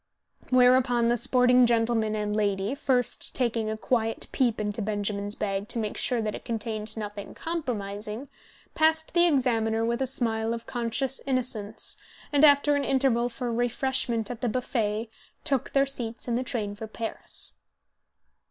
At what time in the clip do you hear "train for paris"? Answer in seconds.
16.43-17.53